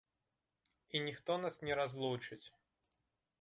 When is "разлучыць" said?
1.81-2.43